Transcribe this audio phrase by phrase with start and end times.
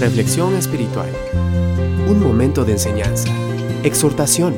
[0.00, 1.08] Reflexión espiritual.
[2.06, 3.30] Un momento de enseñanza,
[3.82, 4.54] exhortación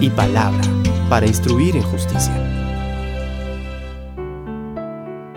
[0.00, 0.60] y palabra
[1.08, 2.34] para instruir en justicia.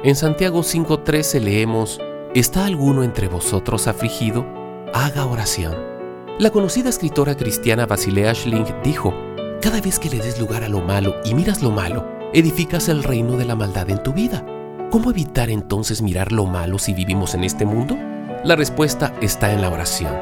[0.03, 2.01] En Santiago 5:13 leemos,
[2.35, 4.45] ¿Está alguno entre vosotros afligido?
[4.93, 5.73] Haga oración.
[6.37, 9.13] La conocida escritora cristiana Basilea Schling dijo,
[9.61, 13.03] Cada vez que le des lugar a lo malo y miras lo malo, edificas el
[13.03, 14.45] reino de la maldad en tu vida.
[14.91, 17.95] ¿Cómo evitar entonces mirar lo malo si vivimos en este mundo?
[18.43, 20.13] La respuesta está en la oración.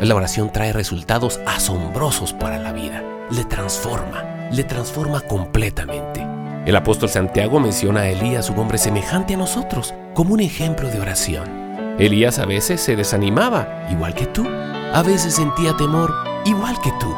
[0.00, 3.02] La oración trae resultados asombrosos para la vida.
[3.30, 6.24] Le transforma, le transforma completamente.
[6.64, 11.00] El apóstol Santiago menciona a Elías, un hombre semejante a nosotros, como un ejemplo de
[11.00, 11.96] oración.
[11.98, 14.46] Elías a veces se desanimaba, igual que tú.
[14.46, 17.12] A veces sentía temor, igual que tú.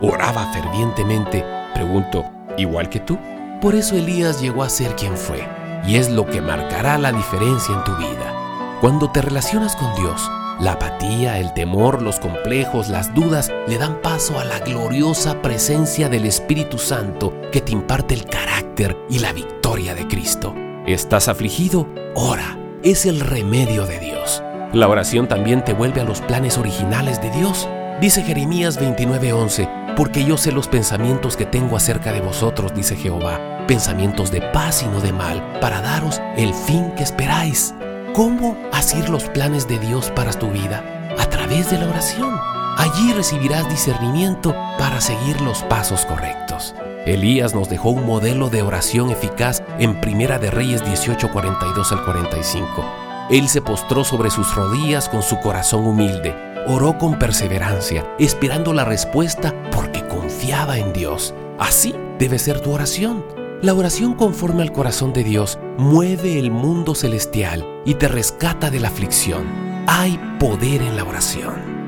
[0.00, 1.44] Oraba fervientemente,
[1.74, 2.24] pregunto,
[2.58, 3.20] igual que tú.
[3.60, 5.46] Por eso Elías llegó a ser quien fue
[5.86, 8.42] y es lo que marcará la diferencia en tu vida.
[8.82, 10.28] Cuando te relacionas con Dios,
[10.58, 16.08] la apatía, el temor, los complejos, las dudas le dan paso a la gloriosa presencia
[16.08, 20.52] del Espíritu Santo que te imparte el carácter y la victoria de Cristo.
[20.84, 21.86] ¿Estás afligido?
[22.16, 24.42] Ora, es el remedio de Dios.
[24.72, 27.68] La oración también te vuelve a los planes originales de Dios.
[28.00, 33.64] Dice Jeremías 29:11, porque yo sé los pensamientos que tengo acerca de vosotros, dice Jehová,
[33.68, 37.76] pensamientos de paz y no de mal, para daros el fin que esperáis.
[38.14, 40.84] ¿Cómo asir los planes de Dios para tu vida?
[41.18, 42.38] A través de la oración.
[42.76, 46.74] Allí recibirás discernimiento para seguir los pasos correctos.
[47.06, 52.04] Elías nos dejó un modelo de oración eficaz en Primera de Reyes 18, 42 al
[52.04, 52.84] 45.
[53.30, 56.34] Él se postró sobre sus rodillas con su corazón humilde,
[56.66, 61.34] oró con perseverancia, esperando la respuesta porque confiaba en Dios.
[61.58, 63.41] Así debe ser tu oración.
[63.62, 68.80] La oración conforme al corazón de Dios mueve el mundo celestial y te rescata de
[68.80, 69.46] la aflicción.
[69.86, 71.81] Hay poder en la oración.